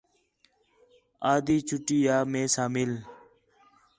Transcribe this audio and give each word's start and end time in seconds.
آدھی 1.31 1.57
چُھٹی 1.67 1.97
آ 2.15 2.17
مئے 2.31 2.43
ساں 2.53 2.69
مِل 2.73 2.91